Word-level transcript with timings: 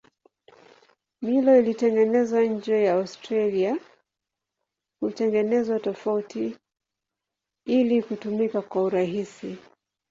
Milo 1.21 1.59
iliyotengenezwa 1.59 2.41
nje 2.45 2.83
ya 2.83 2.93
Australia 2.93 3.77
hutengenezwa 4.99 5.79
tofauti 5.79 6.57
ili 7.65 8.03
kutumika 8.03 8.61
kwa 8.61 8.83
urahisi. 8.83 9.57